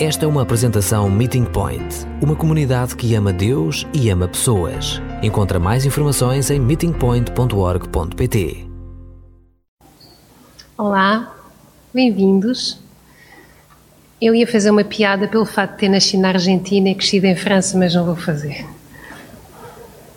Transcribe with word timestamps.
Esta 0.00 0.26
é 0.26 0.28
uma 0.28 0.42
apresentação 0.42 1.10
Meeting 1.10 1.44
Point, 1.44 2.06
uma 2.22 2.36
comunidade 2.36 2.94
que 2.94 3.16
ama 3.16 3.32
Deus 3.32 3.84
e 3.92 4.08
ama 4.10 4.28
pessoas. 4.28 5.02
Encontra 5.24 5.58
mais 5.58 5.84
informações 5.84 6.52
em 6.52 6.60
meetingpoint.org.pt. 6.60 8.68
Olá, 10.76 11.34
bem-vindos. 11.92 12.78
Eu 14.22 14.36
ia 14.36 14.46
fazer 14.46 14.70
uma 14.70 14.84
piada 14.84 15.26
pelo 15.26 15.44
fato 15.44 15.72
de 15.72 15.78
ter 15.78 15.88
nascido 15.88 16.20
na 16.20 16.28
Argentina 16.28 16.90
e 16.90 16.94
crescido 16.94 17.26
em 17.26 17.34
França, 17.34 17.76
mas 17.76 17.92
não 17.92 18.04
vou 18.04 18.14
fazer. 18.14 18.64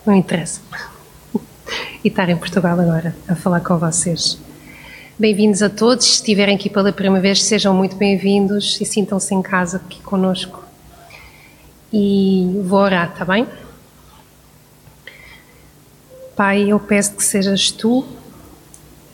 Não 0.05 0.13
interessa. 0.13 0.61
E 2.04 2.07
estar 2.07 2.27
em 2.29 2.38
Portugal 2.38 2.79
agora 2.79 3.16
a 3.27 3.36
falar 3.36 3.61
com 3.61 3.77
vocês. 3.77 4.39
Bem-vindos 5.21 5.61
a 5.61 5.69
todos. 5.69 6.07
Se 6.07 6.13
estiverem 6.13 6.55
aqui 6.55 6.67
pela 6.67 6.91
primeira 6.91 7.21
vez, 7.21 7.43
sejam 7.43 7.75
muito 7.75 7.95
bem-vindos 7.95 8.81
e 8.81 8.85
sintam-se 8.85 9.35
em 9.35 9.39
casa 9.39 9.77
aqui 9.77 10.01
conosco. 10.01 10.63
E 11.93 12.59
vou 12.66 12.79
orar, 12.79 13.12
está 13.12 13.23
bem? 13.23 13.48
Pai, 16.35 16.71
eu 16.71 16.79
peço 16.79 17.15
que 17.15 17.23
sejas 17.23 17.70
tu, 17.70 18.03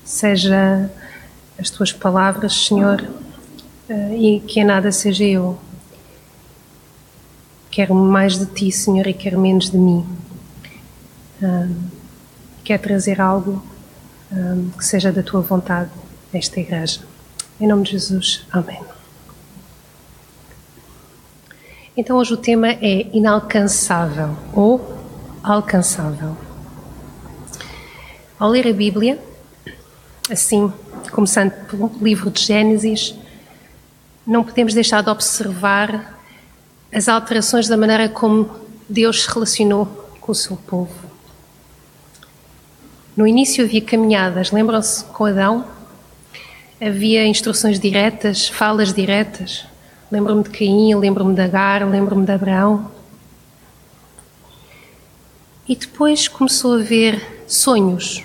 seja 0.06 0.90
as 1.60 1.70
tuas 1.70 1.92
palavras, 1.92 2.54
Senhor, 2.54 3.06
eh, 3.90 4.16
e 4.18 4.40
que 4.40 4.64
nada 4.64 4.94
seja 4.94 5.26
eu. 5.26 5.60
Quero 7.70 7.94
mais 7.94 8.40
de 8.40 8.46
ti, 8.46 8.72
Senhor, 8.72 9.06
e 9.08 9.14
quero 9.14 9.38
menos 9.38 9.70
de 9.70 9.78
mim. 9.78 10.08
Quero 12.64 12.82
trazer 12.82 13.20
algo 13.20 13.62
que 14.78 14.86
seja 14.86 15.12
da 15.12 15.24
tua 15.24 15.42
vontade 15.42 15.90
nesta 16.34 16.60
igreja. 16.60 17.02
Em 17.60 17.68
nome 17.68 17.84
de 17.84 17.92
Jesus, 17.92 18.46
amém. 18.52 18.82
Então 21.96 22.18
hoje 22.18 22.34
o 22.34 22.38
tema 22.38 22.70
é 22.70 23.08
inalcançável 23.12 24.38
ou 24.54 24.96
alcançável. 25.42 26.38
Ao 28.40 28.50
ler 28.50 28.68
a 28.68 28.74
Bíblia, 28.74 29.18
assim, 30.30 30.72
começando 31.12 31.52
pelo 31.68 31.92
livro 32.00 32.30
de 32.30 32.42
Gênesis, 32.44 33.16
não 34.26 34.44
podemos 34.44 34.76
deixar 34.76 35.02
de 35.02 35.10
observar 35.10 36.20
as 36.94 37.08
alterações 37.08 37.68
da 37.68 37.76
maneira 37.76 38.08
como 38.08 38.50
Deus 38.88 39.24
se 39.24 39.30
relacionou 39.34 39.86
com 40.22 40.32
o 40.32 40.36
seu 40.36 40.56
povo. 40.56 41.07
No 43.18 43.26
início 43.26 43.66
havia 43.66 43.82
caminhadas, 43.82 44.52
lembram-se 44.52 45.04
com 45.06 45.26
Adão? 45.26 45.66
Havia 46.80 47.26
instruções 47.26 47.80
diretas, 47.80 48.48
falas 48.48 48.94
diretas. 48.94 49.66
Lembro-me 50.12 50.44
de 50.44 50.52
Caim, 50.52 50.94
lembro-me 50.94 51.34
de 51.34 51.42
Agar, 51.42 51.84
lembro-me 51.90 52.28
de 52.28 52.32
Abraão. 52.32 52.92
E 55.68 55.76
depois 55.76 56.28
começou 56.28 56.76
a 56.76 56.80
haver 56.80 57.44
sonhos. 57.48 58.24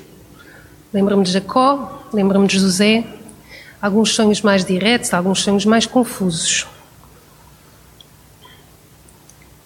Lembro-me 0.93 1.25
de 1.25 1.33
Jacó, 1.33 2.07
lembro-me 2.13 2.47
de 2.47 2.59
José. 2.59 3.03
Alguns 3.81 4.15
sonhos 4.15 4.43
mais 4.43 4.63
diretos, 4.63 5.15
alguns 5.15 5.41
sonhos 5.41 5.65
mais 5.65 5.87
confusos. 5.87 6.67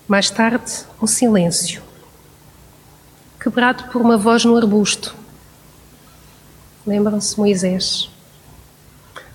Mais 0.06 0.30
tarde, 0.30 0.84
um 1.02 1.06
silêncio 1.08 1.85
quebrado 3.47 3.84
por 3.92 4.02
uma 4.02 4.16
voz 4.16 4.44
no 4.44 4.56
arbusto. 4.56 5.14
Lembram-se 6.84 7.39
Moisés? 7.39 8.11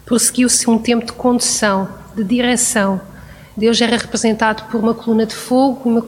Prosseguiu-se 0.04 0.70
um 0.70 0.78
tempo 0.78 1.06
de 1.06 1.14
condução, 1.14 1.88
de 2.14 2.22
direção. 2.22 3.00
Deus 3.56 3.80
era 3.80 3.96
representado 3.96 4.64
por 4.64 4.82
uma 4.82 4.94
coluna 4.94 5.26
de 5.26 5.34
fogo 5.34 5.84
e 5.86 5.90
uma 5.90 6.06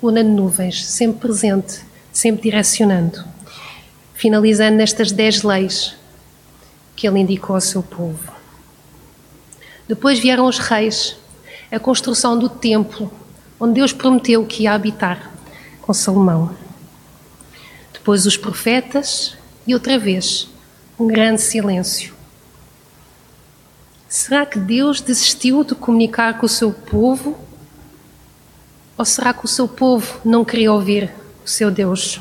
coluna 0.00 0.24
de 0.24 0.30
nuvens, 0.30 0.84
sempre 0.86 1.20
presente, 1.20 1.84
sempre 2.12 2.42
direcionando. 2.42 3.24
Finalizando 4.12 4.78
nestas 4.78 5.12
dez 5.12 5.44
leis 5.44 5.94
que 6.96 7.06
ele 7.06 7.20
indicou 7.20 7.54
ao 7.54 7.60
seu 7.60 7.80
povo. 7.80 8.32
Depois 9.86 10.18
vieram 10.18 10.46
os 10.46 10.58
reis, 10.58 11.16
a 11.70 11.78
construção 11.78 12.36
do 12.36 12.48
templo, 12.48 13.08
onde 13.60 13.74
Deus 13.74 13.92
prometeu 13.92 14.44
que 14.44 14.64
ia 14.64 14.72
habitar 14.72 15.30
com 15.80 15.94
Salomão 15.94 16.65
depois 18.06 18.24
os 18.24 18.36
profetas 18.36 19.36
e 19.66 19.74
outra 19.74 19.98
vez 19.98 20.48
um 20.96 21.08
grande 21.08 21.42
silêncio. 21.42 22.14
Será 24.08 24.46
que 24.46 24.60
Deus 24.60 25.00
desistiu 25.00 25.64
de 25.64 25.74
comunicar 25.74 26.38
com 26.38 26.46
o 26.46 26.48
seu 26.48 26.72
povo? 26.72 27.36
Ou 28.96 29.04
será 29.04 29.34
que 29.34 29.44
o 29.44 29.48
seu 29.48 29.66
povo 29.66 30.20
não 30.24 30.44
queria 30.44 30.72
ouvir 30.72 31.12
o 31.44 31.48
seu 31.48 31.68
Deus? 31.68 32.20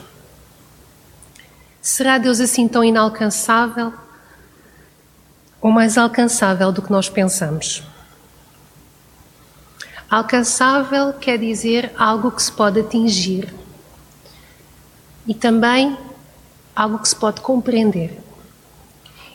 Será 1.79 2.17
Deus 2.17 2.39
assim 2.39 2.67
tão 2.67 2.83
inalcançável 2.83 3.93
ou 5.61 5.69
mais 5.69 5.99
alcançável 5.99 6.71
do 6.71 6.81
que 6.81 6.91
nós 6.91 7.09
pensamos? 7.09 7.83
Alcançável 10.09 11.13
quer 11.13 11.37
dizer 11.37 11.93
algo 11.95 12.31
que 12.31 12.41
se 12.41 12.51
pode 12.51 12.79
atingir 12.79 13.53
e 15.27 15.33
também 15.33 15.97
algo 16.75 16.99
que 16.99 17.09
se 17.09 17.15
pode 17.15 17.41
compreender. 17.41 18.19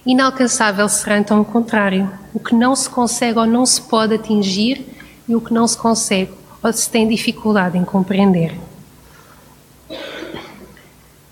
Inalcançável 0.05 0.89
será 0.89 1.19
então 1.19 1.41
o 1.41 1.45
contrário, 1.45 2.11
o 2.33 2.41
que 2.41 2.55
não 2.55 2.75
se 2.75 2.89
consegue 2.89 3.39
ou 3.39 3.47
não 3.47 3.67
se 3.67 3.83
pode 3.83 4.15
atingir 4.15 4.87
e 5.29 5.37
o 5.37 5.41
que 5.41 5.53
não 5.53 5.67
se 5.67 5.77
consegue 5.77 6.33
ou 6.63 6.73
se 6.73 6.89
tem 6.89 7.09
dificuldade 7.09 7.77
em 7.77 7.85
compreender. 7.85 8.55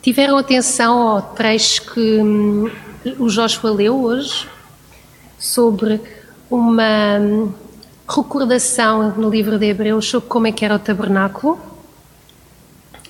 Tiveram 0.02 0.38
atenção 0.38 1.08
ao 1.08 1.22
trecho 1.22 1.92
que 1.92 2.19
hum, 2.20 2.70
o 3.19 3.28
Joshua 3.28 3.70
leu 3.70 4.02
hoje 4.02 4.48
sobre 5.38 6.00
uma 6.50 7.19
hum, 7.20 7.52
recordação 8.08 9.10
no 9.16 9.28
livro 9.28 9.58
de 9.58 9.66
Hebreus 9.66 10.08
sobre 10.08 10.28
como 10.28 10.46
é 10.46 10.52
que 10.52 10.64
era 10.64 10.75
o 10.75 10.78
tabernáculo? 10.78 11.58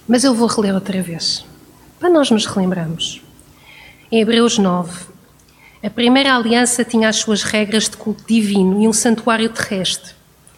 Mas 0.09 0.25
eu 0.25 0.33
vou 0.33 0.49
reler 0.49 0.75
outra 0.75 1.03
vez, 1.03 1.45
para 2.01 2.09
nós 2.09 2.31
nos 2.31 2.47
relembrarmos. 2.47 3.21
Em 4.11 4.23
Hebreus 4.23 4.57
9, 4.57 5.07
a 5.85 5.91
primeira 5.91 6.35
aliança 6.35 6.83
tinha 6.83 7.11
as 7.11 7.17
suas 7.17 7.43
regras 7.43 7.91
de 7.91 7.99
culto 7.99 8.25
divino 8.27 8.83
e 8.83 8.89
um 8.89 8.93
santuário 8.93 9.51
terrestre. 9.51 10.15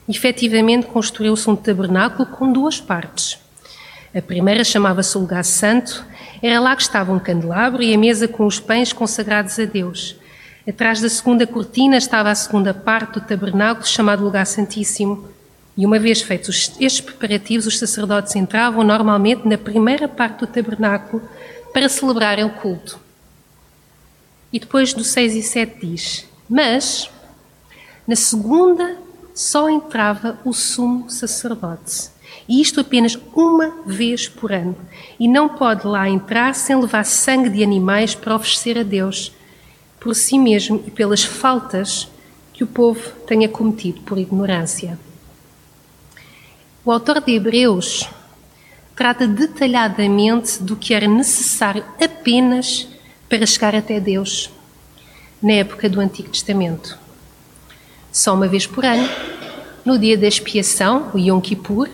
Efetivamente, 0.08 0.86
construiu-se 0.86 1.50
um 1.50 1.56
tabernáculo 1.56 2.26
com 2.26 2.52
duas 2.52 2.80
partes. 2.80 3.40
A 4.14 4.22
primeira 4.22 4.62
chamava-se 4.62 5.18
lugar 5.18 5.44
santo, 5.44 6.06
era 6.40 6.60
lá 6.60 6.76
que 6.76 6.82
estava 6.82 7.12
um 7.12 7.18
candelabro 7.18 7.82
e 7.82 7.92
a 7.92 7.98
mesa 7.98 8.28
com 8.28 8.46
os 8.46 8.60
pães 8.60 8.92
consagrados 8.92 9.58
a 9.58 9.64
Deus. 9.64 10.14
Atrás 10.68 11.00
da 11.00 11.08
segunda 11.08 11.44
cortina 11.44 11.96
estava 11.96 12.30
a 12.30 12.34
segunda 12.36 12.72
parte 12.72 13.14
do 13.14 13.20
tabernáculo, 13.22 13.84
chamado 13.84 14.22
lugar 14.22 14.46
santíssimo, 14.46 15.28
e 15.80 15.86
uma 15.86 15.98
vez 15.98 16.20
feitos 16.20 16.72
estes 16.78 17.00
preparativos, 17.00 17.66
os 17.66 17.78
sacerdotes 17.78 18.36
entravam 18.36 18.84
normalmente 18.84 19.48
na 19.48 19.56
primeira 19.56 20.06
parte 20.06 20.40
do 20.40 20.46
tabernáculo 20.46 21.26
para 21.72 21.88
celebrarem 21.88 22.44
o 22.44 22.50
culto. 22.50 23.00
E 24.52 24.60
depois 24.60 24.92
do 24.92 25.02
6 25.02 25.36
e 25.36 25.42
7 25.42 25.86
diz: 25.86 26.28
Mas 26.46 27.10
na 28.06 28.14
segunda 28.14 28.98
só 29.34 29.70
entrava 29.70 30.38
o 30.44 30.52
sumo 30.52 31.08
sacerdote. 31.08 32.10
E 32.46 32.60
isto 32.60 32.80
apenas 32.80 33.18
uma 33.34 33.82
vez 33.86 34.28
por 34.28 34.52
ano. 34.52 34.76
E 35.18 35.26
não 35.26 35.48
pode 35.48 35.86
lá 35.86 36.06
entrar 36.10 36.54
sem 36.54 36.78
levar 36.78 37.04
sangue 37.04 37.48
de 37.48 37.64
animais 37.64 38.14
para 38.14 38.36
oferecer 38.36 38.76
a 38.76 38.82
Deus, 38.82 39.32
por 39.98 40.14
si 40.14 40.38
mesmo 40.38 40.84
e 40.86 40.90
pelas 40.90 41.24
faltas 41.24 42.06
que 42.52 42.62
o 42.62 42.66
povo 42.66 43.12
tenha 43.26 43.48
cometido 43.48 44.02
por 44.02 44.18
ignorância. 44.18 44.98
O 46.90 46.92
autor 46.92 47.20
de 47.20 47.36
Hebreus 47.36 48.10
trata 48.96 49.24
detalhadamente 49.24 50.60
do 50.60 50.74
que 50.74 50.92
era 50.92 51.06
necessário 51.06 51.84
apenas 52.02 52.88
para 53.28 53.46
chegar 53.46 53.76
até 53.76 54.00
Deus 54.00 54.50
na 55.40 55.52
época 55.52 55.88
do 55.88 56.00
Antigo 56.00 56.30
Testamento. 56.30 56.98
Só 58.10 58.34
uma 58.34 58.48
vez 58.48 58.66
por 58.66 58.84
ano, 58.84 59.08
no 59.84 59.96
dia 60.00 60.18
da 60.18 60.26
expiação, 60.26 61.12
o 61.14 61.18
Yom 61.20 61.40
Kippur, 61.40 61.88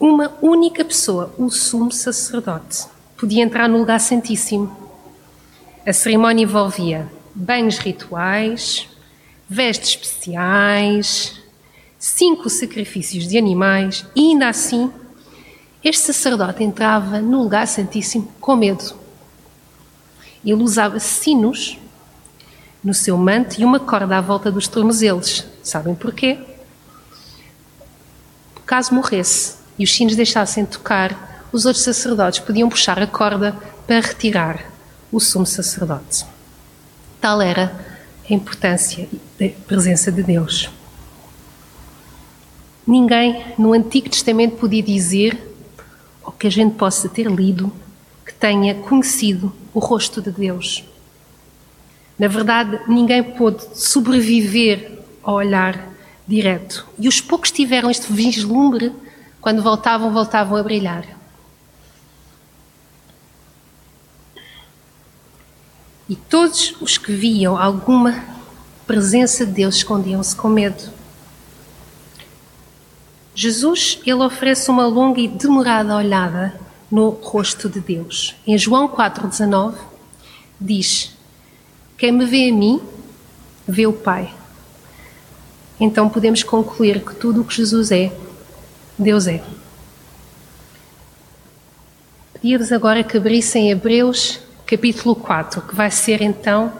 uma 0.00 0.32
única 0.42 0.84
pessoa, 0.84 1.32
o 1.38 1.48
sumo 1.48 1.92
sacerdote, 1.92 2.84
podia 3.16 3.44
entrar 3.44 3.68
no 3.68 3.78
lugar 3.78 4.00
santíssimo. 4.00 4.76
A 5.86 5.92
cerimónia 5.92 6.42
envolvia 6.42 7.08
banhos 7.32 7.78
rituais, 7.78 8.88
vestes 9.48 9.90
especiais, 9.90 11.35
cinco 12.06 12.48
sacrifícios 12.48 13.26
de 13.26 13.36
animais 13.36 14.06
e 14.14 14.30
ainda 14.30 14.48
assim 14.48 14.92
este 15.82 16.06
sacerdote 16.06 16.62
entrava 16.62 17.20
no 17.20 17.42
lugar 17.42 17.66
santíssimo 17.66 18.32
com 18.40 18.54
medo. 18.54 18.94
Ele 20.44 20.62
usava 20.62 21.00
sinos 21.00 21.78
no 22.82 22.94
seu 22.94 23.16
manto 23.18 23.60
e 23.60 23.64
uma 23.64 23.80
corda 23.80 24.18
à 24.18 24.20
volta 24.20 24.50
dos 24.52 24.68
tornozelos. 24.68 25.44
Sabem 25.62 25.94
porquê? 25.94 26.38
caso 28.64 28.94
morresse 28.94 29.56
e 29.78 29.84
os 29.84 29.92
sinos 29.92 30.16
deixassem 30.16 30.64
de 30.64 30.70
tocar, 30.70 31.44
os 31.52 31.66
outros 31.66 31.84
sacerdotes 31.84 32.40
podiam 32.40 32.68
puxar 32.68 33.00
a 33.00 33.06
corda 33.06 33.56
para 33.86 34.00
retirar 34.00 34.64
o 35.12 35.20
sumo 35.20 35.46
sacerdote. 35.46 36.24
Tal 37.20 37.40
era 37.40 37.72
a 38.28 38.32
importância 38.32 39.08
da 39.38 39.48
presença 39.66 40.10
de 40.10 40.22
Deus. 40.22 40.68
Ninguém 42.86 43.44
no 43.58 43.72
Antigo 43.72 44.08
Testamento 44.08 44.56
podia 44.56 44.82
dizer, 44.82 45.36
ou 46.22 46.30
que 46.30 46.46
a 46.46 46.50
gente 46.50 46.76
possa 46.76 47.08
ter 47.08 47.26
lido, 47.26 47.72
que 48.24 48.32
tenha 48.32 48.74
conhecido 48.76 49.52
o 49.74 49.80
rosto 49.80 50.22
de 50.22 50.30
Deus. 50.30 50.84
Na 52.16 52.28
verdade, 52.28 52.80
ninguém 52.86 53.22
pôde 53.22 53.64
sobreviver 53.74 55.00
ao 55.22 55.34
olhar 55.34 55.92
direto. 56.26 56.86
E 56.98 57.08
os 57.08 57.20
poucos 57.20 57.50
tiveram 57.50 57.90
este 57.90 58.12
vislumbre, 58.12 58.92
quando 59.40 59.62
voltavam, 59.62 60.12
voltavam 60.12 60.56
a 60.56 60.62
brilhar. 60.62 61.04
E 66.08 66.14
todos 66.14 66.76
os 66.80 66.96
que 66.96 67.12
viam 67.12 67.58
alguma 67.58 68.24
presença 68.86 69.44
de 69.44 69.52
Deus 69.52 69.76
escondiam-se 69.76 70.36
com 70.36 70.48
medo. 70.48 70.95
Jesus, 73.36 73.98
ele 74.06 74.24
oferece 74.24 74.70
uma 74.70 74.86
longa 74.86 75.20
e 75.20 75.28
demorada 75.28 75.94
olhada 75.94 76.58
no 76.90 77.10
rosto 77.10 77.68
de 77.68 77.80
Deus. 77.80 78.34
Em 78.46 78.56
João 78.56 78.88
4:19 78.88 79.74
diz: 80.58 81.14
Quem 81.98 82.12
me 82.12 82.24
vê 82.24 82.48
a 82.48 82.52
mim, 82.52 82.80
vê 83.68 83.86
o 83.86 83.92
Pai. 83.92 84.32
Então 85.78 86.08
podemos 86.08 86.42
concluir 86.42 87.04
que 87.04 87.14
tudo 87.14 87.42
o 87.42 87.44
que 87.44 87.54
Jesus 87.54 87.92
é, 87.92 88.10
Deus 88.98 89.26
é. 89.26 89.44
Pedia-vos 92.32 92.72
agora 92.72 93.04
que 93.04 93.18
abrissem 93.18 93.70
Hebreus 93.70 94.40
capítulo 94.66 95.14
4, 95.14 95.60
que 95.60 95.74
vai 95.74 95.90
ser 95.90 96.22
então 96.22 96.72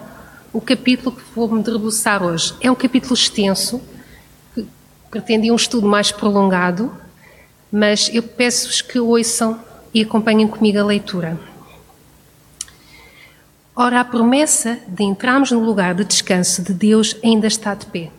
o 0.53 0.61
capítulo 0.61 1.14
que 1.14 1.23
vou 1.35 1.49
me 1.49 1.62
debruçar 1.62 2.23
hoje. 2.23 2.55
É 2.62 2.70
um 2.70 2.75
capítulo 2.75 3.14
extenso, 3.14 3.81
pretendia 5.11 5.53
um 5.53 5.56
estudo 5.56 5.87
mais 5.87 6.11
prolongado, 6.12 6.93
mas 7.70 8.11
eu 8.12 8.23
peço-vos 8.23 8.82
que 8.82 8.99
ouçam 8.99 9.61
e 9.93 10.03
acompanhem 10.03 10.47
comigo 10.47 10.79
a 10.79 10.85
leitura. 10.85 11.38
Ora, 13.75 14.00
a 14.00 14.05
promessa 14.05 14.79
de 14.88 15.05
entrarmos 15.05 15.50
no 15.50 15.61
lugar 15.61 15.94
de 15.94 16.05
descanso 16.05 16.62
de 16.62 16.73
Deus 16.73 17.17
ainda 17.23 17.47
está 17.47 17.75
de 17.75 17.87
pé. 17.87 18.11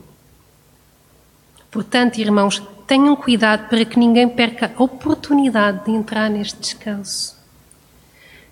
Portanto, 1.72 2.20
irmãos, 2.20 2.62
tenham 2.86 3.16
cuidado 3.16 3.68
para 3.68 3.84
que 3.84 4.00
ninguém 4.00 4.30
perca 4.30 4.72
a 4.76 4.84
oportunidade 4.84 5.86
de 5.86 5.92
entrar 5.92 6.30
neste 6.30 6.60
descanso. 6.60 7.36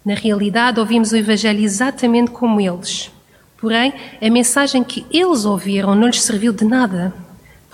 Na 0.03 0.13
realidade, 0.13 0.79
ouvimos 0.79 1.11
o 1.11 1.15
Evangelho 1.15 1.63
exatamente 1.63 2.31
como 2.31 2.59
eles. 2.59 3.11
Porém, 3.57 3.93
a 4.21 4.29
mensagem 4.29 4.83
que 4.83 5.05
eles 5.09 5.45
ouviram 5.45 5.95
não 5.95 6.07
lhes 6.07 6.21
serviu 6.21 6.53
de 6.53 6.65
nada, 6.65 7.13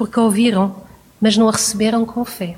porque 0.01 0.19
ouviram, 0.19 0.75
mas 1.19 1.37
não 1.37 1.47
a 1.47 1.51
receberam 1.51 2.03
com 2.03 2.25
fé. 2.25 2.57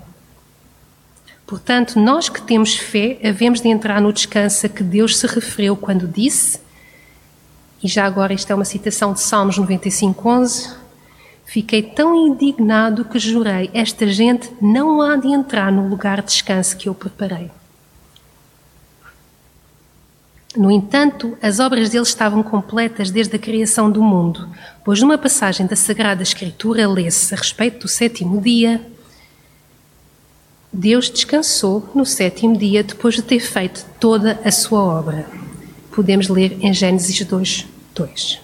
Portanto, 1.46 2.00
nós 2.00 2.30
que 2.30 2.42
temos 2.42 2.74
fé, 2.74 3.20
havemos 3.22 3.60
de 3.60 3.68
entrar 3.68 4.00
no 4.00 4.14
descanso 4.14 4.66
a 4.66 4.70
que 4.70 4.82
Deus 4.82 5.18
se 5.18 5.28
referiu 5.28 5.76
quando 5.76 6.08
disse, 6.08 6.62
e 7.84 7.88
já 7.90 8.06
agora 8.06 8.34
isto 8.34 8.50
é 8.50 8.56
uma 8.56 8.64
citação 8.64 9.12
de 9.12 9.20
Salmos 9.20 9.58
95, 9.58 10.30
11, 10.30 10.70
Fiquei 11.44 11.84
tão 11.84 12.16
indignado 12.16 13.04
que 13.04 13.20
jurei: 13.20 13.70
esta 13.74 14.08
gente 14.08 14.50
não 14.62 15.02
há 15.02 15.18
de 15.18 15.28
entrar 15.28 15.70
no 15.70 15.90
lugar 15.90 16.22
de 16.22 16.28
descanso 16.28 16.78
que 16.78 16.88
eu 16.88 16.96
preparei. 16.96 17.52
No 20.56 20.70
entanto, 20.70 21.36
as 21.42 21.60
obras 21.60 21.90
deles 21.90 22.10
estavam 22.10 22.44
completas 22.44 23.10
desde 23.10 23.36
a 23.36 23.40
criação 23.40 23.90
do 23.90 24.04
mundo, 24.04 24.48
pois 24.86 25.02
numa 25.02 25.18
passagem 25.18 25.66
da 25.66 25.76
Sagrada 25.76 26.22
Escritura 26.22 26.88
lê-se 26.88 27.34
a 27.34 27.38
respeito 27.38 27.80
do 27.80 27.88
sétimo 27.88 28.40
dia: 28.40 28.80
Deus 30.72 31.10
descansou 31.10 31.90
no 31.96 32.06
sétimo 32.06 32.56
dia 32.56 32.84
depois 32.84 33.16
de 33.16 33.24
ter 33.24 33.40
feito 33.40 33.84
toda 34.00 34.40
a 34.46 34.52
sua 34.52 34.80
obra. 34.80 35.26
Podemos 35.92 36.28
ler 36.28 36.58
em 36.62 36.72
Gênesis 36.72 37.26
2, 37.26 37.66
2. 37.96 38.42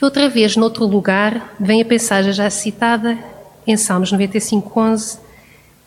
E 0.00 0.04
outra 0.04 0.28
vez, 0.28 0.56
noutro 0.56 0.84
lugar, 0.84 1.54
vem 1.60 1.80
a 1.80 1.84
passagem 1.84 2.32
já 2.32 2.50
citada 2.50 3.16
em 3.64 3.76
Salmos 3.76 4.10
95, 4.10 4.80
11: 4.80 5.18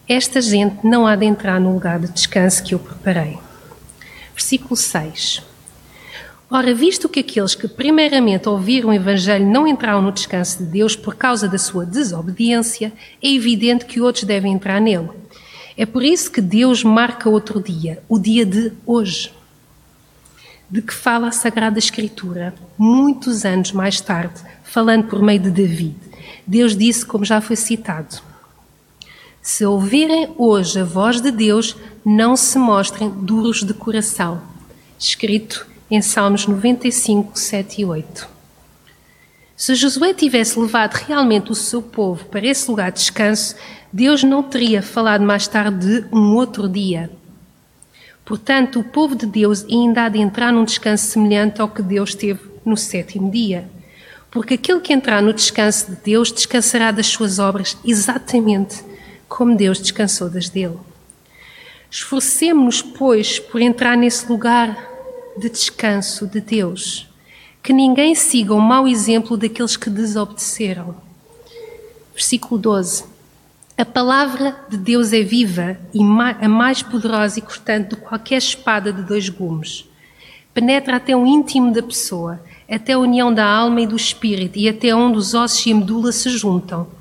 Esta 0.08 0.42
gente 0.42 0.88
não 0.88 1.06
há 1.06 1.18
de 1.18 1.26
entrar 1.26 1.60
no 1.60 1.74
lugar 1.74 2.00
de 2.00 2.08
descanso 2.14 2.64
que 2.64 2.74
eu 2.74 2.80
preparei. 2.80 3.49
Versículo 4.40 4.78
6. 4.78 5.44
Ora, 6.50 6.74
visto 6.74 7.10
que 7.10 7.20
aqueles 7.20 7.56
que 7.56 7.68
primeiramente 7.68 8.48
ouviram 8.48 8.88
o 8.88 8.94
Evangelho 8.94 9.46
não 9.46 9.68
entraram 9.68 10.02
no 10.02 10.14
descanso 10.14 10.60
de 10.60 10.64
Deus 10.64 10.96
por 10.96 11.16
causa 11.16 11.46
da 11.46 11.58
sua 11.58 11.86
desobediência, 11.86 12.94
é 13.22 13.30
evidente 13.30 13.84
que 13.84 14.00
outros 14.00 14.24
devem 14.24 14.54
entrar 14.54 14.80
nele. 14.80 15.10
É 15.76 15.86
por 15.86 16.02
isso 16.02 16.32
que 16.32 16.40
Deus 16.40 16.86
marca 16.86 17.30
outro 17.30 17.62
dia, 17.62 18.02
o 18.08 18.18
dia 18.18 18.46
de 18.46 18.72
hoje, 18.86 19.34
de 20.70 20.82
que 20.82 20.94
fala 20.94 21.28
a 21.28 21.32
Sagrada 21.34 21.78
Escritura, 21.78 22.56
muitos 22.78 23.44
anos 23.44 23.74
mais 23.74 24.00
tarde, 24.00 24.42
falando 24.64 25.04
por 25.04 25.22
meio 25.22 25.42
de 25.42 25.52
David. 25.52 25.98
Deus 26.48 26.78
disse, 26.78 27.06
como 27.06 27.26
já 27.26 27.42
foi 27.42 27.58
citado: 27.58 28.22
Se 29.52 29.66
ouvirem 29.66 30.32
hoje 30.38 30.80
a 30.80 30.84
voz 30.84 31.20
de 31.20 31.32
Deus, 31.32 31.76
não 32.06 32.38
se 32.38 32.60
mostrem 32.60 33.10
duros 33.10 33.64
de 33.64 33.74
coração. 33.74 34.40
Escrito 34.98 35.66
em 35.90 36.04
Salmos 36.04 36.46
95, 36.46 37.32
7 37.34 37.82
e 37.82 37.86
8. 37.86 38.30
Se 39.58 39.74
Josué 39.74 40.14
tivesse 40.14 40.60
levado 40.60 40.94
realmente 40.94 41.52
o 41.52 41.56
seu 41.56 41.82
povo 41.82 42.26
para 42.26 42.46
esse 42.46 42.70
lugar 42.70 42.92
de 42.92 43.00
descanso, 43.00 43.56
Deus 43.92 44.24
não 44.24 44.44
teria 44.44 44.84
falado 44.84 45.24
mais 45.24 45.48
tarde 45.48 46.04
de 46.04 46.16
um 46.16 46.36
outro 46.36 46.70
dia. 46.70 47.10
Portanto, 48.24 48.80
o 48.80 48.84
povo 48.84 49.16
de 49.16 49.26
Deus 49.26 49.66
ainda 49.66 50.04
há 50.04 50.10
de 50.10 50.20
entrar 50.20 50.54
num 50.54 50.64
descanso 50.64 51.08
semelhante 51.08 51.60
ao 51.60 51.70
que 51.70 51.82
Deus 51.82 52.14
teve 52.14 52.42
no 52.64 52.78
sétimo 52.78 53.32
dia. 53.32 53.68
Porque 54.30 54.54
aquele 54.54 54.80
que 54.80 54.94
entrar 54.94 55.24
no 55.24 55.34
descanso 55.34 55.90
de 55.90 55.98
Deus 56.04 56.32
descansará 56.32 56.92
das 56.92 57.08
suas 57.08 57.40
obras 57.40 57.76
exatamente 57.84 58.88
como 59.30 59.56
Deus 59.56 59.80
descansou 59.80 60.30
das 60.30 60.50
dele. 60.50 60.78
Esforcemos-nos, 61.90 62.82
pois, 62.82 63.40
por 63.40 63.62
entrar 63.62 63.96
nesse 63.96 64.28
lugar 64.28 64.90
de 65.38 65.50
descanso 65.50 66.28
de 66.28 66.42
Deus. 66.42 67.08
Que 67.64 67.72
ninguém 67.72 68.16
siga 68.16 68.54
o 68.54 68.60
mau 68.60 68.88
exemplo 68.88 69.38
daqueles 69.38 69.78
que 69.78 69.90
desobedeceram. 69.90 70.96
Versículo 72.14 72.60
12. 72.60 73.06
A 73.78 73.86
palavra 73.86 74.60
de 74.70 74.76
Deus 74.76 75.14
é 75.14 75.22
viva 75.22 75.80
e 75.94 76.02
a 76.02 76.50
mais 76.50 76.84
poderosa 76.84 77.40
e 77.40 77.42
cortante 77.42 77.90
do 77.90 77.96
que 77.96 78.02
qualquer 78.02 78.38
espada 78.38 78.92
de 78.92 79.04
dois 79.04 79.30
gumes. 79.30 79.86
Penetra 80.54 80.98
até 80.98 81.16
o 81.16 81.26
íntimo 81.26 81.72
da 81.72 81.82
pessoa, 81.82 82.42
até 82.70 82.94
a 82.94 83.00
união 83.00 83.34
da 83.34 83.46
alma 83.46 83.82
e 83.82 83.88
do 83.88 83.96
espírito 83.96 84.60
e 84.60 84.68
até 84.68 84.94
onde 84.94 85.18
os 85.18 85.34
ossos 85.34 85.66
e 85.66 85.72
a 85.72 85.76
medula 85.76 86.12
se 86.12 86.30
juntam. 86.30 86.99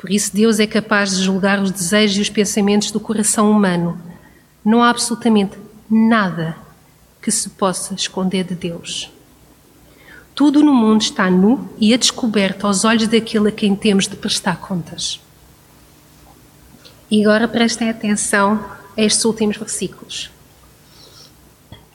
Por 0.00 0.10
isso, 0.10 0.34
Deus 0.34 0.58
é 0.58 0.66
capaz 0.66 1.14
de 1.14 1.22
julgar 1.22 1.60
os 1.60 1.70
desejos 1.70 2.16
e 2.16 2.20
os 2.22 2.30
pensamentos 2.30 2.90
do 2.90 2.98
coração 2.98 3.50
humano 3.50 4.00
não 4.64 4.82
há 4.82 4.88
absolutamente 4.88 5.58
nada 5.90 6.56
que 7.20 7.30
se 7.30 7.50
possa 7.50 7.92
esconder 7.92 8.44
de 8.44 8.54
Deus. 8.54 9.12
Tudo 10.34 10.62
no 10.62 10.72
mundo 10.72 11.02
está 11.02 11.30
nu 11.30 11.68
e 11.78 11.92
a 11.92 11.98
descoberto 11.98 12.66
aos 12.66 12.82
olhos 12.82 13.08
daquele 13.08 13.48
a 13.48 13.52
quem 13.52 13.76
temos 13.76 14.08
de 14.08 14.16
prestar 14.16 14.56
contas. 14.56 15.20
E 17.10 17.22
agora 17.22 17.46
prestem 17.46 17.90
atenção 17.90 18.64
a 18.96 19.02
estes 19.02 19.22
últimos 19.26 19.58
versículos. 19.58 20.30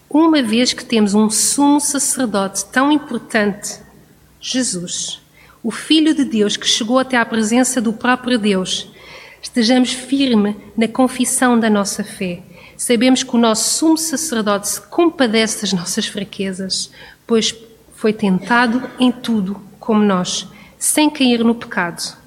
Uma 0.08 0.44
vez 0.44 0.74
que 0.74 0.86
temos 0.86 1.16
um 1.16 1.28
sumo 1.28 1.80
sacerdote 1.82 2.66
tão 2.66 2.92
importante, 2.92 3.80
Jesus, 4.40 5.25
o 5.66 5.72
Filho 5.72 6.14
de 6.14 6.24
Deus 6.24 6.56
que 6.56 6.68
chegou 6.68 7.00
até 7.00 7.18
à 7.18 7.26
presença 7.26 7.82
do 7.82 7.92
próprio 7.92 8.38
Deus, 8.38 8.88
estejamos 9.42 9.92
firmes 9.92 10.56
na 10.78 10.88
confissão 10.88 11.60
da 11.60 11.70
nossa 11.70 12.04
fé 12.04 12.44
Sabemos 12.78 13.24
que 13.24 13.36
o 13.36 13.40
nosso 13.40 13.78
sumo 13.78 13.98
sacerdote 13.98 14.68
se 14.68 14.82
compadece 14.82 15.62
das 15.62 15.74
nossas 15.74 16.08
fraquezas, 16.08 16.92
pois 17.26 17.56
foi 17.94 18.12
tentado 18.12 18.84
em 19.00 19.12
tudo, 19.12 19.62
como 19.80 20.04
nós, 20.04 20.48
sem 20.78 21.10
cair 21.10 21.44
no 21.44 21.56
pecado. 21.56 22.18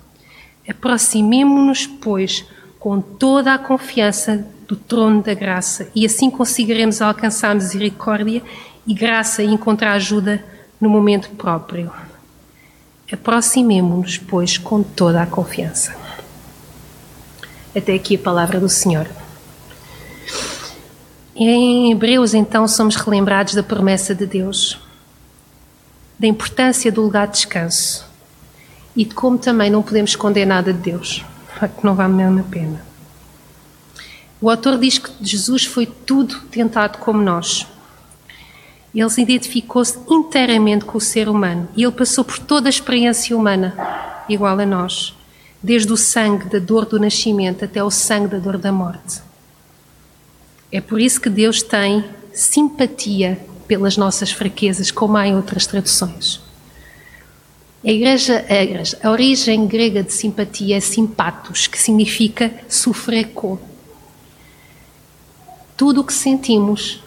Aproximemo-nos, 0.66 1.86
pois, 1.86 2.46
com 2.78 3.00
toda 3.00 3.52
a 3.52 3.58
confiança 3.58 4.46
do 4.66 4.74
trono 4.74 5.22
da 5.22 5.34
graça 5.34 5.90
e 5.94 6.06
assim 6.06 6.30
conseguiremos 6.30 7.02
alcançar 7.02 7.54
misericórdia 7.54 8.42
e 8.86 8.94
graça 8.94 9.42
e 9.42 9.46
encontrar 9.46 9.92
ajuda 9.92 10.42
no 10.80 10.88
momento 10.88 11.30
próprio. 11.30 11.90
Aproximemo-nos, 13.10 14.18
pois, 14.18 14.58
com 14.58 14.82
toda 14.82 15.22
a 15.22 15.26
confiança. 15.26 15.96
Até 17.74 17.94
aqui 17.94 18.16
a 18.16 18.18
palavra 18.18 18.60
do 18.60 18.68
Senhor. 18.68 19.08
Em 21.34 21.92
Hebreus, 21.92 22.34
então, 22.34 22.68
somos 22.68 22.96
relembrados 22.96 23.54
da 23.54 23.62
promessa 23.62 24.14
de 24.14 24.26
Deus, 24.26 24.78
da 26.18 26.26
importância 26.26 26.90
do 26.90 27.00
lugar 27.00 27.28
de 27.28 27.34
descanso 27.34 28.04
e 28.94 29.04
de 29.04 29.14
como 29.14 29.38
também 29.38 29.70
não 29.70 29.82
podemos 29.82 30.10
esconder 30.10 30.44
nada 30.44 30.72
de 30.72 30.80
Deus, 30.80 31.24
que 31.60 31.86
não 31.86 31.94
vale 31.94 32.22
a 32.22 32.42
pena. 32.42 32.84
O 34.40 34.50
autor 34.50 34.78
diz 34.78 34.98
que 34.98 35.10
Jesus 35.20 35.64
foi 35.64 35.86
tudo 35.86 36.40
tentado 36.50 36.98
como 36.98 37.22
nós. 37.22 37.66
Ele 38.94 39.10
se 39.10 39.22
identificou-se 39.22 39.98
inteiramente 40.10 40.84
com 40.84 40.98
o 40.98 41.00
ser 41.00 41.28
humano 41.28 41.68
e 41.76 41.84
ele 41.84 41.92
passou 41.92 42.24
por 42.24 42.38
toda 42.38 42.68
a 42.68 42.70
experiência 42.70 43.36
humana, 43.36 43.74
igual 44.28 44.58
a 44.58 44.66
nós, 44.66 45.14
desde 45.62 45.92
o 45.92 45.96
sangue 45.96 46.46
da 46.46 46.58
dor 46.58 46.86
do 46.86 46.98
nascimento 46.98 47.64
até 47.64 47.82
o 47.82 47.90
sangue 47.90 48.28
da 48.28 48.38
dor 48.38 48.58
da 48.58 48.72
morte. 48.72 49.20
É 50.70 50.80
por 50.80 51.00
isso 51.00 51.20
que 51.20 51.30
Deus 51.30 51.62
tem 51.62 52.04
simpatia 52.32 53.38
pelas 53.66 53.96
nossas 53.96 54.30
fraquezas, 54.30 54.90
como 54.90 55.16
há 55.16 55.26
em 55.26 55.34
outras 55.34 55.66
traduções. 55.66 56.40
A, 57.84 57.90
igreja, 57.90 58.44
a, 58.48 58.62
igreja, 58.62 58.98
a 59.02 59.10
origem 59.10 59.66
grega 59.66 60.02
de 60.02 60.12
simpatia 60.12 60.76
é 60.76 60.80
simpatos, 60.80 61.66
que 61.66 61.78
significa 61.78 62.52
sofrer 62.68 63.28
com. 63.28 63.58
Tudo 65.76 66.00
o 66.00 66.04
que 66.04 66.12
sentimos, 66.12 67.00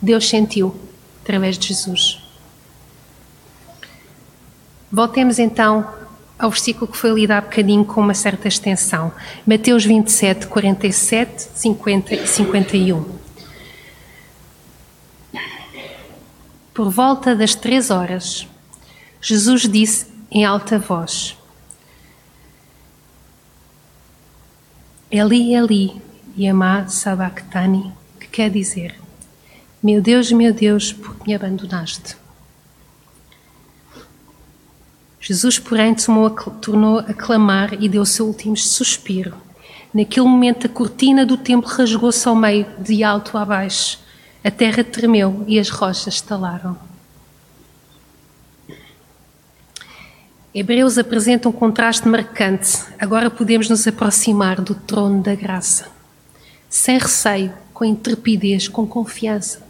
Deus 0.00 0.28
sentiu 0.28 0.74
através 1.22 1.58
de 1.58 1.68
Jesus. 1.68 2.22
Voltemos 4.90 5.38
então 5.38 5.86
ao 6.38 6.50
versículo 6.50 6.90
que 6.90 6.96
foi 6.96 7.10
lido 7.10 7.32
há 7.32 7.40
bocadinho 7.40 7.84
com 7.84 8.00
uma 8.00 8.14
certa 8.14 8.48
extensão. 8.48 9.12
Mateus 9.46 9.84
27, 9.84 10.46
47, 10.46 11.48
50 11.54 12.14
e 12.14 12.26
51. 12.26 13.18
Por 16.72 16.90
volta 16.90 17.34
das 17.34 17.56
três 17.56 17.90
horas, 17.90 18.46
Jesus 19.20 19.68
disse 19.68 20.06
em 20.30 20.44
alta 20.44 20.78
voz: 20.78 21.36
Eli, 25.10 25.54
Eli, 25.54 26.00
Yamá 26.38 26.86
Sabachthani, 26.86 27.92
que 28.20 28.28
quer 28.28 28.48
dizer: 28.48 28.94
Meu 29.82 30.02
Deus, 30.02 30.32
meu 30.32 30.52
Deus, 30.52 30.92
por 30.92 31.16
que 31.16 31.28
me 31.28 31.34
abandonaste? 31.34 32.16
Jesus, 35.20 35.58
porém, 35.58 35.94
tornou 36.60 36.98
a 36.98 37.12
clamar 37.12 37.74
e 37.82 37.88
deu 37.88 38.02
o 38.02 38.06
seu 38.06 38.26
último 38.26 38.56
suspiro. 38.56 39.34
Naquele 39.92 40.26
momento, 40.26 40.66
a 40.66 40.68
cortina 40.68 41.24
do 41.24 41.36
templo 41.36 41.68
rasgou-se 41.68 42.26
ao 42.26 42.34
meio, 42.34 42.66
de 42.78 43.04
alto 43.04 43.36
a 43.36 43.44
baixo. 43.44 43.98
A 44.42 44.50
terra 44.50 44.82
tremeu 44.84 45.44
e 45.46 45.58
as 45.58 45.68
rochas 45.68 46.14
estalaram. 46.14 46.76
Hebreus 50.54 50.98
apresenta 50.98 51.48
um 51.48 51.52
contraste 51.52 52.08
marcante. 52.08 52.78
Agora 52.98 53.30
podemos 53.30 53.68
nos 53.68 53.86
aproximar 53.86 54.60
do 54.60 54.74
trono 54.74 55.22
da 55.22 55.34
graça 55.34 55.98
sem 56.68 56.98
receio, 56.98 57.52
com 57.72 57.84
intrepidez, 57.84 58.68
com 58.68 58.86
confiança. 58.86 59.67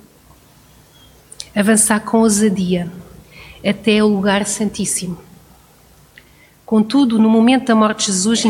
Avançar 1.59 1.99
com 1.99 2.19
ousadia 2.19 2.89
até 3.69 4.01
o 4.01 4.07
lugar 4.07 4.47
santíssimo. 4.47 5.19
Contudo, 6.65 7.19
no 7.19 7.29
momento 7.29 7.67
da 7.67 7.75
morte 7.75 8.07
de 8.07 8.13
Jesus, 8.13 8.45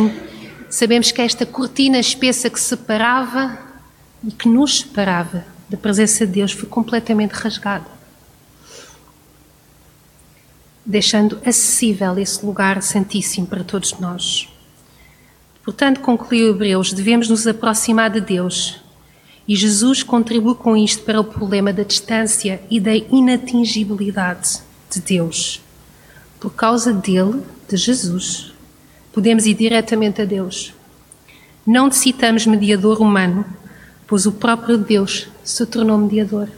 sabemos 0.68 1.10
que 1.10 1.22
esta 1.22 1.46
cortina 1.46 1.98
espessa 1.98 2.50
que 2.50 2.60
separava 2.60 3.58
e 4.22 4.30
que 4.30 4.46
nos 4.46 4.80
separava 4.80 5.46
da 5.70 5.78
presença 5.78 6.26
de 6.26 6.32
Deus 6.34 6.52
foi 6.52 6.68
completamente 6.68 7.32
rasgada, 7.32 7.86
deixando 10.84 11.40
acessível 11.46 12.18
esse 12.18 12.44
lugar 12.44 12.82
santíssimo 12.82 13.46
para 13.46 13.64
todos 13.64 13.98
nós. 13.98 14.50
Portanto, 15.64 16.00
concluiu 16.00 16.50
Hebreus, 16.50 16.92
devemos 16.92 17.30
nos 17.30 17.46
aproximar 17.46 18.10
de 18.10 18.20
Deus. 18.20 18.86
E 19.48 19.56
Jesus 19.56 20.02
contribui 20.02 20.54
com 20.54 20.76
isto 20.76 21.02
para 21.04 21.18
o 21.18 21.24
problema 21.24 21.72
da 21.72 21.82
distância 21.82 22.60
e 22.70 22.78
da 22.78 22.94
inatingibilidade 22.94 24.60
de 24.90 25.00
Deus. 25.00 25.62
Por 26.38 26.52
causa 26.52 26.92
dele, 26.92 27.42
de 27.66 27.76
Jesus, 27.78 28.52
podemos 29.10 29.46
ir 29.46 29.54
diretamente 29.54 30.20
a 30.20 30.26
Deus. 30.26 30.74
Não 31.66 31.86
necessitamos 31.86 32.46
mediador 32.46 33.00
humano, 33.00 33.44
pois 34.06 34.26
o 34.26 34.32
próprio 34.32 34.76
Deus 34.76 35.28
se 35.42 35.64
tornou 35.64 35.96
mediador. 35.96 36.48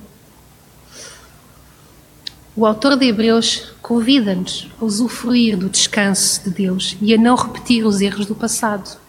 O 2.57 2.67
autor 2.67 2.97
de 2.97 3.07
Hebreus 3.07 3.73
convida-nos 3.81 4.69
a 4.81 4.85
usufruir 4.85 5.57
do 5.57 5.71
descanso 5.71 6.43
de 6.45 6.51
Deus 6.51 6.97
e 7.01 7.15
a 7.15 7.17
não 7.17 7.37
repetir 7.37 7.87
os 7.87 8.01
erros 8.01 8.27
do 8.27 8.35
passado. 8.35 9.00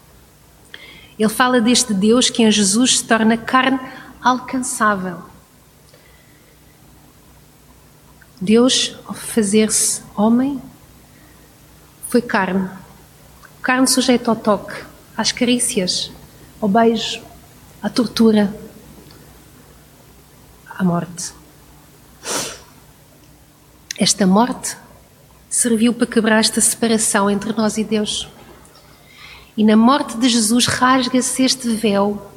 Ele 1.22 1.30
fala 1.30 1.60
deste 1.60 1.94
Deus 1.94 2.28
que 2.28 2.42
em 2.42 2.50
Jesus 2.50 2.98
se 2.98 3.04
torna 3.04 3.36
carne 3.36 3.78
alcançável. 4.20 5.22
Deus, 8.40 8.96
ao 9.06 9.14
fazer-se 9.14 10.02
homem, 10.16 10.60
foi 12.08 12.20
carne. 12.20 12.68
Carne 13.62 13.86
sujeita 13.86 14.32
ao 14.32 14.36
toque, 14.36 14.74
às 15.16 15.30
carícias, 15.30 16.10
ao 16.60 16.68
beijo, 16.68 17.22
à 17.80 17.88
tortura, 17.88 18.52
à 20.68 20.82
morte. 20.82 21.32
Esta 23.96 24.26
morte 24.26 24.76
serviu 25.48 25.94
para 25.94 26.08
quebrar 26.08 26.40
esta 26.40 26.60
separação 26.60 27.30
entre 27.30 27.52
nós 27.52 27.78
e 27.78 27.84
Deus. 27.84 28.28
E 29.56 29.62
na 29.62 29.76
morte 29.76 30.16
de 30.16 30.28
Jesus 30.28 30.66
rasga-se 30.66 31.42
este 31.42 31.68
véu 31.68 32.30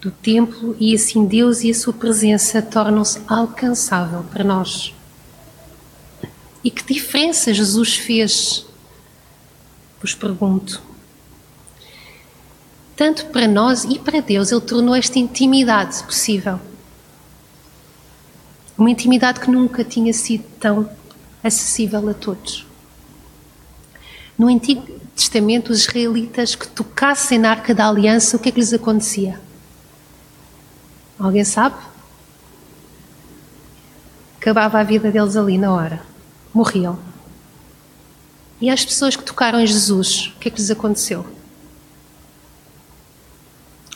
do 0.00 0.10
templo 0.10 0.76
e 0.78 0.94
assim 0.94 1.24
Deus 1.26 1.62
e 1.62 1.70
a 1.70 1.74
sua 1.74 1.92
presença 1.92 2.62
tornam-se 2.62 3.20
alcançável 3.26 4.22
para 4.24 4.44
nós. 4.44 4.94
E 6.62 6.70
que 6.70 6.84
diferença 6.92 7.54
Jesus 7.54 7.96
fez? 7.96 8.66
Vos 10.00 10.14
pergunto. 10.14 10.82
Tanto 12.94 13.26
para 13.26 13.48
nós 13.48 13.84
e 13.84 13.98
para 13.98 14.20
Deus, 14.20 14.52
Ele 14.52 14.60
tornou 14.60 14.94
esta 14.94 15.18
intimidade 15.18 16.02
possível. 16.02 16.60
Uma 18.76 18.90
intimidade 18.90 19.40
que 19.40 19.50
nunca 19.50 19.82
tinha 19.82 20.12
sido 20.12 20.44
tão 20.60 20.88
acessível 21.42 22.08
a 22.08 22.14
todos. 22.14 22.67
No 24.38 24.46
Antigo 24.46 24.86
Testamento, 25.16 25.72
os 25.72 25.80
israelitas 25.80 26.54
que 26.54 26.68
tocassem 26.68 27.40
na 27.40 27.50
Arca 27.50 27.74
da 27.74 27.88
Aliança, 27.88 28.36
o 28.36 28.40
que 28.40 28.50
é 28.50 28.52
que 28.52 28.60
lhes 28.60 28.72
acontecia? 28.72 29.40
Alguém 31.18 31.44
sabe? 31.44 31.76
Acabava 34.40 34.78
a 34.78 34.84
vida 34.84 35.10
deles 35.10 35.36
ali 35.36 35.58
na 35.58 35.74
hora. 35.74 36.00
Morriam. 36.54 36.96
E 38.60 38.70
as 38.70 38.84
pessoas 38.84 39.16
que 39.16 39.24
tocaram 39.24 39.58
em 39.58 39.66
Jesus, 39.66 40.32
o 40.36 40.38
que 40.38 40.46
é 40.46 40.50
que 40.52 40.58
lhes 40.58 40.70
aconteceu? 40.70 41.26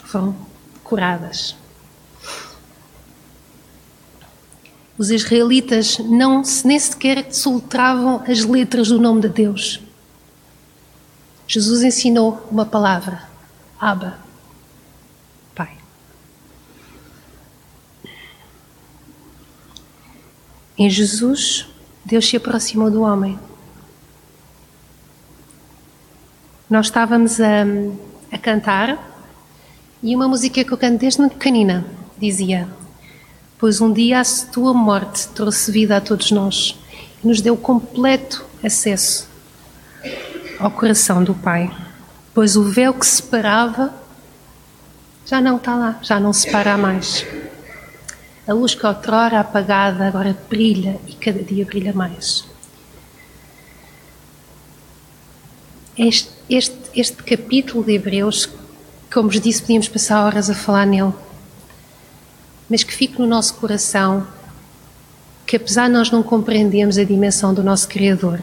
Foram 0.04 0.34
curadas. 0.82 1.54
Os 4.98 5.10
israelitas 5.10 5.98
não 5.98 6.42
nem 6.64 6.78
sequer 6.78 7.32
soltravam 7.32 8.24
as 8.26 8.44
letras 8.44 8.88
do 8.88 9.00
nome 9.00 9.20
de 9.20 9.28
Deus. 9.28 9.80
Jesus 11.52 11.82
ensinou 11.82 12.48
uma 12.50 12.64
palavra: 12.64 13.28
Abba, 13.78 14.16
Pai. 15.54 15.76
Em 20.78 20.88
Jesus, 20.88 21.66
Deus 22.02 22.26
se 22.26 22.38
aproximou 22.38 22.90
do 22.90 23.02
homem. 23.02 23.38
Nós 26.70 26.86
estávamos 26.86 27.38
a, 27.38 27.64
a 28.32 28.38
cantar 28.38 28.98
e 30.02 30.16
uma 30.16 30.26
música 30.26 30.64
que 30.64 30.72
eu 30.72 30.78
canto 30.78 31.00
desde 31.00 31.20
muito 31.20 31.34
pequenina 31.34 31.84
dizia: 32.16 32.66
Pois 33.58 33.78
um 33.78 33.92
dia 33.92 34.22
a 34.22 34.24
tua 34.50 34.72
morte 34.72 35.28
trouxe 35.34 35.70
vida 35.70 35.98
a 35.98 36.00
todos 36.00 36.30
nós 36.30 36.80
e 37.22 37.28
nos 37.28 37.42
deu 37.42 37.58
completo 37.58 38.42
acesso 38.64 39.31
ao 40.62 40.70
coração 40.70 41.24
do 41.24 41.34
Pai, 41.34 41.70
pois 42.32 42.56
o 42.56 42.62
véu 42.62 42.94
que 42.94 43.04
separava 43.04 43.92
já 45.26 45.40
não 45.40 45.56
está 45.56 45.74
lá, 45.74 45.98
já 46.02 46.20
não 46.20 46.32
separa 46.32 46.76
mais. 46.76 47.26
A 48.46 48.52
luz 48.52 48.74
que 48.74 48.86
outrora 48.86 49.40
apagada 49.40 50.06
agora 50.06 50.36
brilha 50.48 51.00
e 51.08 51.14
cada 51.14 51.42
dia 51.42 51.64
brilha 51.64 51.92
mais. 51.92 52.44
Este, 55.98 56.30
este, 56.48 56.76
este 56.94 57.22
capítulo 57.24 57.84
de 57.84 57.94
Hebreus, 57.94 58.48
como 59.12 59.28
vos 59.28 59.40
disse, 59.40 59.62
podíamos 59.62 59.88
passar 59.88 60.24
horas 60.24 60.48
a 60.48 60.54
falar 60.54 60.86
nele, 60.86 61.12
mas 62.70 62.84
que 62.84 62.94
fique 62.94 63.20
no 63.20 63.26
nosso 63.26 63.54
coração 63.54 64.26
que, 65.44 65.56
apesar 65.56 65.88
de 65.88 65.92
nós 65.92 66.10
não 66.10 66.22
compreendermos 66.22 66.98
a 66.98 67.04
dimensão 67.04 67.52
do 67.52 67.62
nosso 67.64 67.88
Criador, 67.88 68.40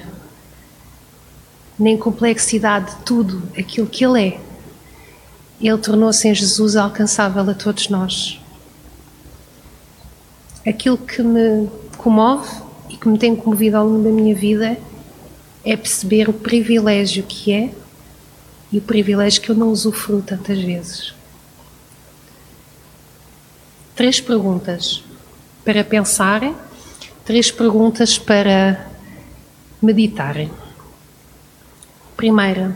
nem 1.79 1.97
complexidade 1.97 2.91
de 2.91 2.97
tudo 3.03 3.41
aquilo 3.57 3.87
que 3.87 4.03
Ele 4.03 4.27
é, 4.27 4.39
Ele 5.61 5.77
tornou-se 5.77 6.27
em 6.27 6.35
Jesus 6.35 6.75
alcançável 6.75 7.49
a 7.49 7.53
todos 7.53 7.87
nós. 7.87 8.39
Aquilo 10.67 10.97
que 10.97 11.23
me 11.23 11.69
comove 11.97 12.49
e 12.89 12.97
que 12.97 13.07
me 13.07 13.17
tem 13.17 13.35
comovido 13.35 13.77
ao 13.77 13.87
longo 13.87 14.03
da 14.03 14.09
minha 14.09 14.35
vida 14.35 14.77
é 15.63 15.77
perceber 15.77 16.29
o 16.29 16.33
privilégio 16.33 17.23
que 17.23 17.53
é 17.53 17.73
e 18.71 18.77
o 18.77 18.81
privilégio 18.81 19.41
que 19.41 19.49
eu 19.49 19.55
não 19.55 19.69
usufruo 19.69 20.21
tantas 20.21 20.59
vezes. 20.59 21.13
Três 23.95 24.21
perguntas 24.21 25.03
para 25.65 25.83
pensarem, 25.83 26.55
três 27.25 27.51
perguntas 27.51 28.17
para 28.17 28.87
meditarem. 29.81 30.49
Primeira, 32.19 32.75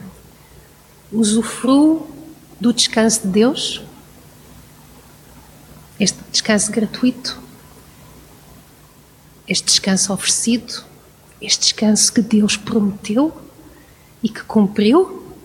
usufruo 1.11 2.07
do 2.61 2.71
descanso 2.71 3.23
de 3.23 3.27
Deus? 3.27 3.81
Este 5.99 6.17
descanso 6.31 6.71
gratuito? 6.71 7.37
Este 9.45 9.65
descanso 9.65 10.13
oferecido? 10.13 10.85
Este 11.41 11.59
descanso 11.59 12.13
que 12.13 12.21
Deus 12.21 12.55
prometeu 12.55 13.33
e 14.23 14.29
que 14.29 14.45
cumpriu? 14.45 15.35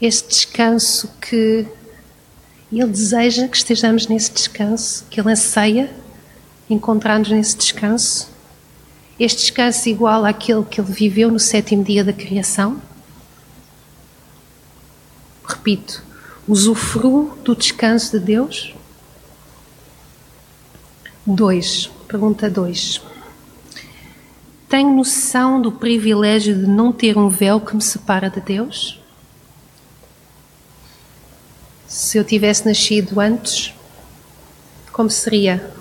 Este 0.00 0.28
descanso 0.28 1.12
que 1.20 1.68
Ele 2.72 2.86
deseja 2.88 3.46
que 3.46 3.56
estejamos 3.56 4.08
nesse 4.08 4.32
descanso, 4.32 5.04
que 5.08 5.20
Ele 5.20 5.30
anseia 5.30 5.94
encontrar-nos 6.68 7.28
nesse 7.28 7.56
descanso? 7.56 8.28
Este 9.20 9.42
descanso 9.42 9.86
igual 9.86 10.24
àquele 10.24 10.64
que 10.64 10.80
ele 10.80 10.90
viveu 10.90 11.30
no 11.30 11.38
sétimo 11.38 11.84
dia 11.84 12.02
da 12.02 12.10
criação? 12.10 12.80
Repito, 15.46 16.02
usufruo 16.48 17.36
do 17.44 17.54
descanso 17.54 18.18
de 18.18 18.24
Deus? 18.24 18.74
Dois, 21.26 21.90
pergunta 22.08 22.48
dois. 22.48 23.02
Tenho 24.70 24.96
noção 24.96 25.60
do 25.60 25.70
privilégio 25.70 26.56
de 26.56 26.66
não 26.66 26.90
ter 26.90 27.18
um 27.18 27.28
véu 27.28 27.60
que 27.60 27.76
me 27.76 27.82
separa 27.82 28.30
de 28.30 28.40
Deus? 28.40 28.98
Se 31.86 32.16
eu 32.16 32.24
tivesse 32.24 32.64
nascido 32.64 33.20
antes, 33.20 33.74
como 34.90 35.10
seria? 35.10 35.78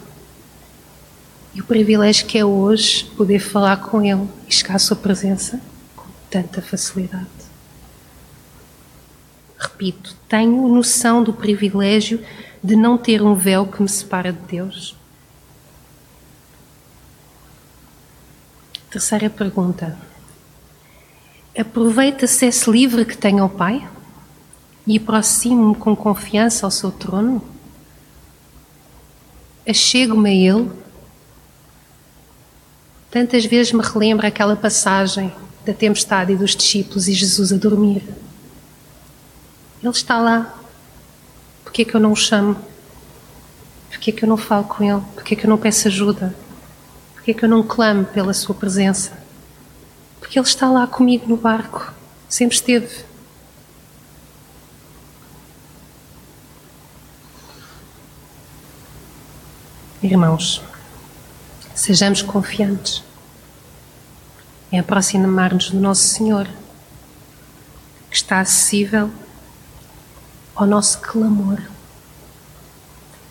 E 1.54 1.62
o 1.62 1.64
privilégio 1.64 2.28
que 2.28 2.38
é 2.38 2.46
hoje 2.46 3.06
poder 3.18 3.40
falar 3.40 3.78
com 3.78 4.04
Ele 4.04 4.28
e 4.48 4.54
chegar 4.54 4.76
à 4.76 4.80
Sua 4.80 4.96
presença 4.96 5.60
com 5.96 6.08
tanta 6.30 6.62
facilidade. 6.62 7.28
Repito, 9.58 10.16
tenho 10.28 10.68
noção 10.68 11.24
do 11.24 11.34
privilégio 11.34 12.24
de 12.64 12.76
não 12.76 12.98
ter 12.98 13.22
um 13.22 13.34
véu 13.36 13.66
que 13.66 13.82
me 13.82 13.90
separa 13.90 14.32
de 14.32 14.40
Deus. 14.40 14.96
Terceira 18.90 19.30
pergunta. 19.30 19.98
Aproveita-se 21.58 22.46
esse 22.46 22.70
livre 22.72 23.06
que 23.06 23.18
tenho 23.18 23.44
ao 23.44 23.50
Pai 23.50 23.88
e 24.88 24.98
aproximo-me 24.98 25.76
com 25.76 25.96
confiança 25.96 26.66
ao 26.66 26.72
seu 26.72 26.92
trono? 26.92 27.42
Achego-me 29.68 30.30
a 30.30 30.34
Ele 30.34 30.72
Tantas 33.12 33.44
vezes 33.46 33.74
me 33.74 33.82
relembra 33.82 34.28
aquela 34.28 34.56
passagem 34.56 35.34
da 35.66 35.74
tempestade 35.74 36.34
e 36.34 36.36
dos 36.36 36.56
discípulos 36.56 37.08
e 37.08 37.14
Jesus 37.14 37.52
a 37.52 37.58
dormir. 37.58 38.04
Ele 39.82 39.92
está 39.92 40.20
lá. 40.20 40.56
Por 41.64 41.72
que 41.72 41.82
é 41.82 41.86
que 41.86 41.96
eu 41.96 42.00
não 42.00 42.12
o 42.12 42.16
chamo? 42.16 42.56
Por 43.90 43.98
que 44.00 44.12
é 44.12 44.14
que 44.14 44.24
eu 44.24 44.30
não 44.30 44.38
falo 44.38 44.66
com 44.66 44.84
ele? 44.84 45.02
Por 45.16 45.24
que 45.24 45.34
é 45.34 45.38
que 45.38 45.46
eu 45.46 45.50
não 45.50 45.58
peço 45.58 45.88
ajuda? 45.88 46.36
Por 47.16 47.24
que 47.24 47.32
é 47.32 47.34
que 47.34 47.44
eu 47.44 47.50
não 47.50 47.64
clamo 47.64 48.06
pela 48.06 48.34
sua 48.34 48.54
presença? 48.54 49.12
Porque 50.20 50.38
ele 50.38 50.48
está 50.48 50.70
lá 50.70 50.86
comigo 50.86 51.28
no 51.28 51.36
barco. 51.36 51.92
Sempre 52.28 52.56
esteve. 52.56 53.04
Irmãos, 60.02 60.62
Sejamos 61.80 62.22
confiantes 62.22 63.02
em 64.70 64.78
aproximar-nos 64.78 65.72
do 65.72 65.80
Nosso 65.80 66.10
Senhor, 66.10 66.46
que 68.12 68.18
está 68.18 68.42
acessível 68.42 69.10
ao 70.54 70.68
nosso 70.68 71.00
clamor 71.00 71.62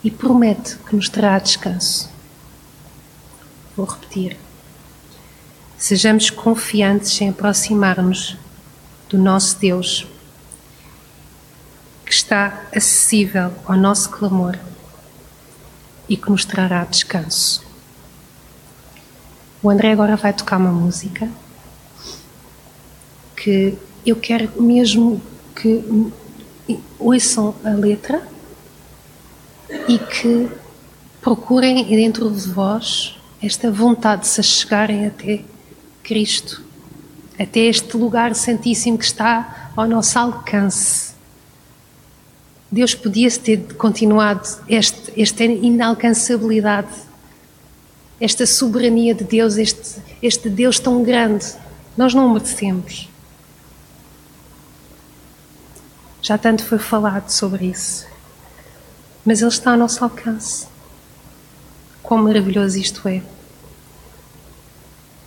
e 0.02 0.10
promete 0.10 0.78
que 0.78 0.96
nos 0.96 1.10
trará 1.10 1.38
descanso. 1.38 2.08
Vou 3.76 3.84
repetir. 3.84 4.38
Sejamos 5.76 6.30
confiantes 6.30 7.20
em 7.20 7.28
aproximar-nos 7.28 8.38
do 9.10 9.18
nosso 9.18 9.58
Deus, 9.58 10.06
que 12.02 12.14
está 12.14 12.62
acessível 12.74 13.52
ao 13.66 13.76
nosso 13.76 14.08
clamor 14.08 14.58
e 16.08 16.16
que 16.16 16.30
nos 16.30 16.46
trará 16.46 16.82
descanso. 16.84 17.67
O 19.60 19.68
André 19.70 19.90
agora 19.90 20.14
vai 20.14 20.32
tocar 20.32 20.56
uma 20.56 20.70
música 20.70 21.28
que 23.36 23.76
eu 24.06 24.14
quero 24.14 24.62
mesmo 24.62 25.20
que 25.56 25.84
ouçam 26.96 27.54
a 27.64 27.70
letra 27.70 28.22
e 29.88 29.98
que 29.98 30.48
procurem 31.20 31.84
dentro 31.84 32.30
de 32.30 32.48
vós 32.48 33.18
esta 33.42 33.70
vontade 33.70 34.22
de 34.22 34.28
se 34.28 34.42
chegarem 34.44 35.06
até 35.06 35.42
Cristo, 36.04 36.62
até 37.36 37.60
este 37.60 37.96
lugar 37.96 38.36
santíssimo 38.36 38.96
que 38.96 39.04
está 39.04 39.72
ao 39.76 39.88
nosso 39.88 40.16
alcance. 40.20 41.14
Deus 42.70 42.94
podia 42.94 43.28
ter 43.30 43.74
continuado 43.74 44.46
este, 44.68 45.20
esta 45.20 45.42
inalcançabilidade 45.42 47.07
esta 48.20 48.46
soberania 48.46 49.14
de 49.14 49.24
Deus, 49.24 49.56
este, 49.56 50.00
este 50.20 50.48
Deus 50.48 50.78
tão 50.78 51.02
grande. 51.02 51.46
Nós 51.96 52.14
não 52.14 52.26
o 52.26 52.32
merecemos. 52.32 53.08
Já 56.20 56.36
tanto 56.36 56.64
foi 56.64 56.78
falado 56.78 57.30
sobre 57.30 57.66
isso. 57.66 58.06
Mas 59.24 59.40
Ele 59.40 59.50
está 59.50 59.72
ao 59.72 59.76
nosso 59.76 60.02
alcance. 60.02 60.66
Quão 62.02 62.22
maravilhoso 62.22 62.78
isto 62.78 63.06
é. 63.08 63.22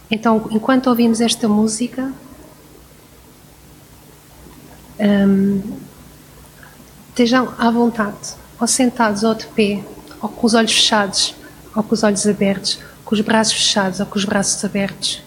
Então, 0.09 0.49
enquanto 0.51 0.87
ouvimos 0.87 1.21
esta 1.21 1.47
música, 1.47 2.11
hum, 4.99 5.61
estejam 7.09 7.53
à 7.57 7.71
vontade, 7.71 8.35
ou 8.59 8.67
sentados 8.67 9.23
ou 9.23 9.33
de 9.33 9.45
pé, 9.47 9.81
ou 10.21 10.27
com 10.27 10.45
os 10.45 10.53
olhos 10.53 10.73
fechados 10.73 11.33
ou 11.75 11.83
com 11.83 11.93
os 11.93 12.03
olhos 12.03 12.25
abertos, 12.27 12.79
com 13.03 13.15
os 13.15 13.21
braços 13.21 13.53
fechados 13.53 13.99
ou 13.99 14.05
com 14.05 14.17
os 14.17 14.25
braços 14.25 14.63
abertos. 14.63 15.21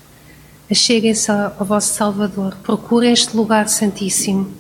Acheguem-se 0.71 1.31
ao 1.31 1.65
vosso 1.65 1.95
Salvador, 1.95 2.57
procurem 2.63 3.13
este 3.13 3.37
lugar 3.37 3.69
santíssimo 3.69 4.53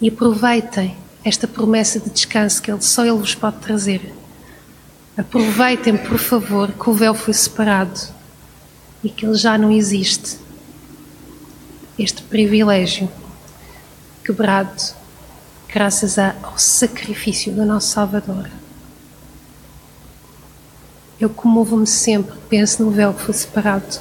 e 0.00 0.08
aproveitem 0.08 0.96
esta 1.24 1.48
promessa 1.48 1.98
de 1.98 2.10
descanso 2.10 2.62
que 2.62 2.70
ele, 2.70 2.82
só 2.82 3.04
Ele 3.04 3.18
vos 3.18 3.34
pode 3.34 3.56
trazer. 3.56 4.14
Aproveitem, 5.16 5.96
por 5.96 6.18
favor, 6.18 6.70
que 6.70 6.90
o 6.90 6.92
véu 6.92 7.14
foi 7.14 7.32
separado 7.32 7.98
e 9.02 9.08
que 9.08 9.24
ele 9.24 9.34
já 9.34 9.56
não 9.56 9.72
existe. 9.72 10.38
Este 11.98 12.22
privilégio 12.22 13.10
quebrado 14.22 14.94
graças 15.72 16.18
ao 16.18 16.58
sacrifício 16.58 17.52
do 17.52 17.64
nosso 17.64 17.88
Salvador. 17.88 18.48
Eu 21.18 21.30
comovo-me 21.30 21.86
sempre, 21.86 22.36
penso 22.48 22.82
no 22.82 22.90
véu 22.90 23.14
que 23.14 23.22
foi 23.22 23.34
separado, 23.34 24.00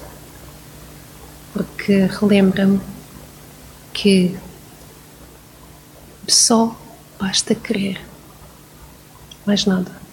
porque 1.54 2.06
relembra-me 2.06 2.82
que 3.94 4.38
só 6.28 6.76
basta 7.18 7.56
querer, 7.56 8.02
mais 9.46 9.66
nada. 9.66 10.05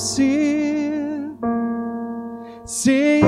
Meu 0.00 0.06
ser, 2.64 3.20